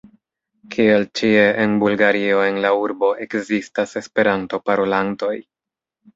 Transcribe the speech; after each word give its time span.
Kiel 0.75 1.03
ĉie 1.19 1.43
en 1.63 1.75
Bulgario 1.83 2.39
en 2.47 2.57
la 2.65 2.73
urbo 2.87 3.11
ekzistas 3.27 3.95
Esperanto-parolantoj. 4.03 5.33